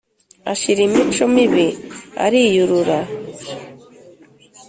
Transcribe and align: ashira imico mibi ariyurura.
ashira 0.51 0.79
imico 0.87 1.23
mibi 1.33 1.67
ariyurura. 2.25 2.99